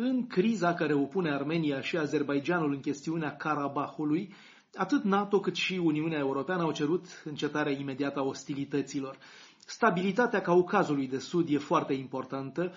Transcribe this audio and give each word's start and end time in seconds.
În 0.00 0.26
criza 0.26 0.74
care 0.74 0.92
opune 0.94 1.30
Armenia 1.30 1.80
și 1.80 1.96
Azerbaijanul 1.96 2.72
în 2.72 2.80
chestiunea 2.80 3.36
Karabahului, 3.36 4.34
atât 4.74 5.02
NATO 5.04 5.40
cât 5.40 5.54
și 5.54 5.74
Uniunea 5.84 6.18
Europeană 6.18 6.62
au 6.62 6.72
cerut 6.72 7.06
încetarea 7.24 7.72
imediată 7.72 8.18
a 8.18 8.22
ostilităților. 8.22 9.16
Stabilitatea 9.66 10.40
Caucazului 10.40 11.08
de 11.08 11.18
Sud 11.18 11.48
e 11.50 11.58
foarte 11.58 11.92
importantă 11.92 12.72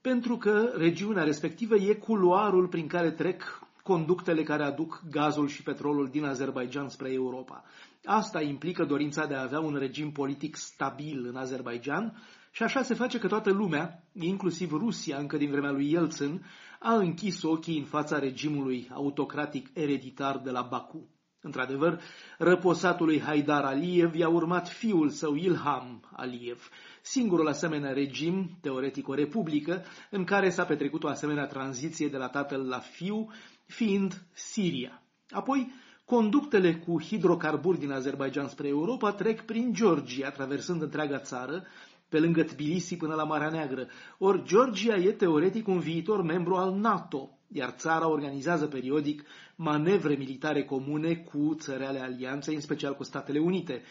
pentru 0.00 0.36
că 0.36 0.72
regiunea 0.76 1.22
respectivă 1.24 1.74
e 1.76 1.94
culoarul 1.94 2.66
prin 2.66 2.86
care 2.86 3.10
trec 3.10 3.42
conductele 3.82 4.42
care 4.42 4.62
aduc 4.64 5.02
gazul 5.10 5.48
și 5.48 5.62
petrolul 5.62 6.08
din 6.08 6.24
Azerbaijan 6.24 6.88
spre 6.88 7.12
Europa. 7.12 7.64
Asta 8.04 8.42
implică 8.42 8.84
dorința 8.84 9.26
de 9.26 9.34
a 9.34 9.42
avea 9.42 9.60
un 9.60 9.74
regim 9.74 10.12
politic 10.12 10.56
stabil 10.56 11.26
în 11.26 11.36
Azerbaijan 11.36 12.22
și 12.50 12.62
așa 12.62 12.82
se 12.82 12.94
face 12.94 13.18
că 13.18 13.28
toată 13.28 13.50
lumea, 13.50 14.04
inclusiv 14.12 14.72
Rusia 14.72 15.18
încă 15.18 15.36
din 15.36 15.50
vremea 15.50 15.70
lui 15.70 15.90
Yeltsin, 15.90 16.44
a 16.80 16.94
închis 16.94 17.42
ochii 17.42 17.78
în 17.78 17.84
fața 17.84 18.18
regimului 18.18 18.88
autocratic 18.92 19.70
ereditar 19.74 20.38
de 20.38 20.50
la 20.50 20.66
Baku. 20.70 21.08
Într-adevăr, 21.44 22.00
răposatului 22.38 23.20
Haidar 23.20 23.64
Aliyev 23.64 24.14
i-a 24.14 24.28
urmat 24.28 24.68
fiul 24.68 25.08
său 25.08 25.34
Ilham 25.34 26.10
Aliyev, 26.12 26.68
singurul 27.00 27.48
asemenea 27.48 27.92
regim, 27.92 28.58
teoretic 28.60 29.08
o 29.08 29.14
republică, 29.14 29.84
în 30.10 30.24
care 30.24 30.50
s-a 30.50 30.64
petrecut 30.64 31.04
o 31.04 31.08
asemenea 31.08 31.46
tranziție 31.46 32.08
de 32.08 32.16
la 32.16 32.28
tatăl 32.28 32.68
la 32.68 32.78
fiu, 32.78 33.30
fiind 33.66 34.22
Siria. 34.32 35.02
Apoi, 35.30 35.72
conductele 36.04 36.74
cu 36.74 37.02
hidrocarburi 37.02 37.78
din 37.78 37.90
Azerbaijan 37.90 38.48
spre 38.48 38.68
Europa 38.68 39.12
trec 39.12 39.40
prin 39.40 39.72
Georgia, 39.72 40.30
traversând 40.30 40.82
întreaga 40.82 41.18
țară, 41.18 41.66
pe 42.08 42.18
lângă 42.18 42.42
Tbilisi 42.42 42.96
până 42.96 43.14
la 43.14 43.24
Marea 43.24 43.48
Neagră. 43.48 43.86
Ori 44.18 44.42
Georgia 44.44 44.96
e 44.96 45.12
teoretic 45.12 45.68
un 45.68 45.78
viitor 45.78 46.22
membru 46.22 46.54
al 46.54 46.74
NATO, 46.74 47.38
iar 47.52 47.70
țara 47.70 48.08
organizează 48.08 48.66
periodic 48.66 49.24
manevre 49.56 50.14
militare 50.14 50.64
comune 50.64 51.14
cu 51.14 51.54
țările 51.58 52.00
alianței, 52.00 52.54
în 52.54 52.60
special 52.60 52.94
cu 52.94 53.02
Statele 53.04 53.38
Unite. 53.38 53.82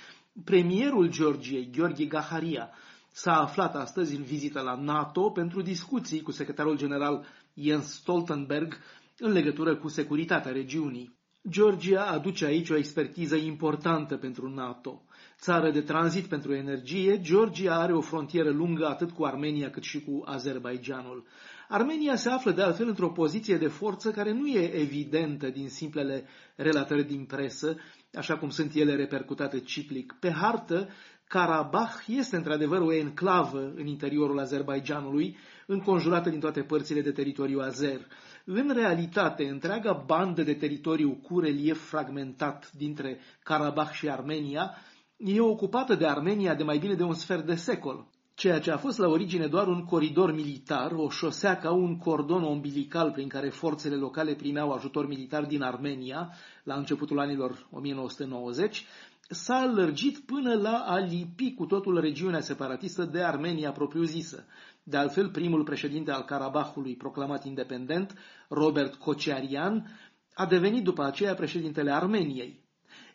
Premierul 0.43 1.09
Georgiei, 1.09 1.69
Gheorghe 1.71 2.05
Gaharia, 2.05 2.69
s-a 3.11 3.41
aflat 3.41 3.75
astăzi 3.75 4.15
în 4.15 4.23
vizită 4.23 4.61
la 4.61 4.75
NATO 4.75 5.29
pentru 5.29 5.61
discuții 5.61 6.21
cu 6.21 6.31
secretarul 6.31 6.77
general 6.77 7.25
Jens 7.53 7.93
Stoltenberg 7.93 8.77
în 9.17 9.31
legătură 9.31 9.75
cu 9.75 9.87
securitatea 9.87 10.51
regiunii. 10.51 11.19
Georgia 11.49 12.05
aduce 12.05 12.45
aici 12.45 12.69
o 12.69 12.75
expertiză 12.77 13.35
importantă 13.35 14.17
pentru 14.17 14.49
NATO. 14.49 15.01
Țară 15.39 15.71
de 15.71 15.81
tranzit 15.81 16.25
pentru 16.25 16.53
energie, 16.53 17.21
Georgia 17.21 17.75
are 17.75 17.93
o 17.93 18.01
frontieră 18.01 18.49
lungă 18.49 18.87
atât 18.87 19.11
cu 19.11 19.23
Armenia 19.23 19.69
cât 19.69 19.83
și 19.83 20.01
cu 20.01 20.21
Azerbaijanul. 20.25 21.25
Armenia 21.69 22.15
se 22.15 22.29
află 22.29 22.51
de 22.51 22.61
altfel 22.61 22.87
într-o 22.87 23.09
poziție 23.11 23.57
de 23.57 23.67
forță 23.67 24.11
care 24.11 24.31
nu 24.31 24.47
e 24.47 24.73
evidentă 24.73 25.49
din 25.49 25.69
simplele 25.69 26.25
relatări 26.55 27.03
din 27.03 27.25
presă, 27.25 27.77
așa 28.13 28.37
cum 28.37 28.49
sunt 28.49 28.73
ele 28.73 28.95
repercutate 28.95 29.59
ciclic. 29.59 30.15
Pe 30.19 30.31
hartă, 30.31 30.89
Karabakh 31.31 32.07
este 32.07 32.35
într-adevăr 32.35 32.81
o 32.81 32.93
enclavă 32.93 33.71
în 33.75 33.85
interiorul 33.87 34.39
Azerbaijanului, 34.39 35.37
înconjurată 35.67 36.29
din 36.29 36.39
toate 36.39 36.61
părțile 36.61 37.01
de 37.01 37.11
teritoriu 37.11 37.59
azer. 37.59 37.99
În 38.45 38.71
realitate, 38.73 39.49
întreaga 39.49 40.03
bandă 40.05 40.43
de 40.43 40.53
teritoriu 40.53 41.11
cu 41.11 41.39
relief 41.39 41.87
fragmentat 41.87 42.71
dintre 42.71 43.19
Karabakh 43.43 43.91
și 43.91 44.09
Armenia 44.09 44.75
e 45.17 45.39
ocupată 45.39 45.95
de 45.95 46.05
Armenia 46.07 46.55
de 46.55 46.63
mai 46.63 46.77
bine 46.77 46.93
de 46.93 47.03
un 47.03 47.13
sfert 47.13 47.45
de 47.45 47.55
secol. 47.55 48.07
Ceea 48.41 48.59
ce 48.59 48.71
a 48.71 48.77
fost 48.77 48.97
la 48.97 49.07
origine 49.07 49.47
doar 49.47 49.67
un 49.67 49.83
coridor 49.85 50.33
militar, 50.33 50.91
o 50.91 51.09
șosea 51.09 51.57
ca 51.57 51.71
un 51.71 51.97
cordon 51.97 52.43
umbilical 52.43 53.11
prin 53.11 53.27
care 53.27 53.49
forțele 53.49 53.95
locale 53.95 54.35
primeau 54.35 54.71
ajutor 54.71 55.07
militar 55.07 55.45
din 55.45 55.61
Armenia 55.61 56.33
la 56.63 56.75
începutul 56.75 57.19
anilor 57.19 57.67
1990, 57.71 58.85
s-a 59.29 59.71
lărgit 59.75 60.17
până 60.17 60.53
la 60.53 60.83
a 60.87 60.97
lipi 60.97 61.53
cu 61.53 61.65
totul 61.65 61.99
regiunea 61.99 62.39
separatistă 62.39 63.03
de 63.03 63.23
Armenia 63.23 63.71
propriu-zisă. 63.71 64.45
De 64.83 64.97
altfel, 64.97 65.29
primul 65.29 65.63
președinte 65.63 66.11
al 66.11 66.23
Karabahului 66.23 66.95
proclamat 66.95 67.45
independent, 67.45 68.13
Robert 68.49 68.95
Kociarian, 68.95 69.99
a 70.33 70.45
devenit 70.45 70.83
după 70.83 71.03
aceea 71.03 71.33
președintele 71.33 71.91
Armeniei. 71.91 72.60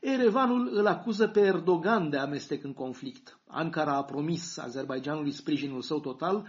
Erevanul 0.09 0.71
îl 0.73 0.87
acuză 0.87 1.27
pe 1.29 1.41
Erdogan 1.41 2.11
de 2.11 2.17
amestec 2.17 2.65
în 2.65 2.73
conflict. 2.73 3.39
Ankara 3.47 3.97
a 3.97 4.05
promis 4.05 4.59
Azerbaijanului 4.59 5.33
sprijinul 5.33 5.83
său 5.83 6.01
total, 6.01 6.47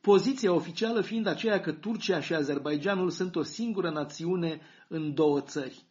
poziția 0.00 0.52
oficială 0.52 1.00
fiind 1.00 1.26
aceea 1.26 1.60
că 1.60 1.72
Turcia 1.72 2.20
și 2.20 2.34
Azerbaijanul 2.34 3.10
sunt 3.10 3.36
o 3.36 3.42
singură 3.42 3.90
națiune 3.90 4.60
în 4.88 5.14
două 5.14 5.40
țări. 5.40 5.84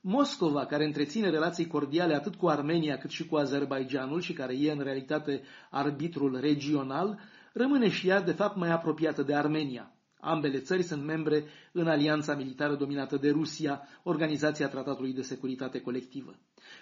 Moscova, 0.00 0.66
care 0.66 0.84
întreține 0.84 1.30
relații 1.30 1.66
cordiale 1.66 2.14
atât 2.14 2.34
cu 2.34 2.48
Armenia 2.48 2.98
cât 2.98 3.10
și 3.10 3.26
cu 3.26 3.36
Azerbaijanul 3.36 4.20
și 4.20 4.32
care 4.32 4.54
e 4.58 4.72
în 4.72 4.80
realitate 4.80 5.42
arbitrul 5.70 6.40
regional, 6.40 7.18
rămâne 7.52 7.88
și 7.88 8.08
ea 8.08 8.20
de 8.20 8.32
fapt 8.32 8.56
mai 8.56 8.70
apropiată 8.70 9.22
de 9.22 9.34
Armenia. 9.34 9.92
Ambele 10.24 10.58
țări 10.58 10.82
sunt 10.82 11.04
membre 11.04 11.44
în 11.72 11.86
alianța 11.86 12.34
militară 12.34 12.74
dominată 12.74 13.16
de 13.16 13.30
Rusia, 13.30 13.82
Organizația 14.02 14.68
Tratatului 14.68 15.12
de 15.12 15.22
Securitate 15.22 15.80
Colectivă. 15.80 16.34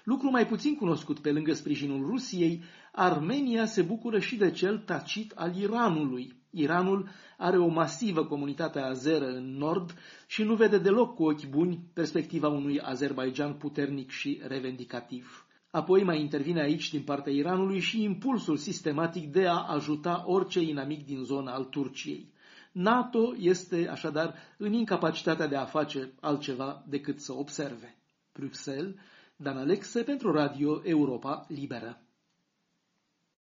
Lucru 0.05 0.31
mai 0.31 0.47
puțin 0.47 0.75
cunoscut 0.75 1.19
pe 1.19 1.33
lângă 1.33 1.53
sprijinul 1.53 2.07
Rusiei, 2.07 2.63
Armenia 2.93 3.65
se 3.65 3.83
bucură 3.83 4.19
și 4.19 4.37
de 4.37 4.51
cel 4.51 4.79
tacit 4.79 5.33
al 5.35 5.57
Iranului. 5.57 6.41
Iranul 6.51 7.09
are 7.39 7.59
o 7.59 7.69
masivă 7.69 8.25
comunitate 8.25 8.79
azeră 8.79 9.27
în 9.27 9.57
nord 9.57 9.95
și 10.27 10.43
nu 10.43 10.55
vede 10.55 10.79
deloc 10.79 11.15
cu 11.15 11.25
ochi 11.25 11.47
buni 11.49 11.91
perspectiva 11.95 12.49
unui 12.49 12.81
Azerbaijan 12.81 13.55
puternic 13.55 14.11
și 14.11 14.41
revendicativ. 14.47 15.47
Apoi 15.71 16.03
mai 16.03 16.21
intervine 16.21 16.61
aici 16.61 16.91
din 16.91 17.03
partea 17.03 17.33
Iranului 17.33 17.79
și 17.79 18.03
impulsul 18.03 18.57
sistematic 18.57 19.33
de 19.33 19.47
a 19.47 19.67
ajuta 19.69 20.23
orice 20.27 20.61
inamic 20.61 21.07
din 21.07 21.23
zona 21.23 21.53
al 21.53 21.65
Turciei. 21.65 22.33
NATO 22.73 23.35
este 23.39 23.89
așadar 23.89 24.35
în 24.57 24.73
incapacitatea 24.73 25.47
de 25.47 25.57
a 25.57 25.65
face 25.65 26.13
altceva 26.21 26.85
decât 26.89 27.21
să 27.21 27.33
observe. 27.33 27.97
Bruxelles, 28.33 28.95
Dan 29.37 29.57
Alexe 29.57 30.03
pentru 30.03 30.33
Radio 30.33 30.81
Europa 30.85 31.45
Liberă. 31.49 32.01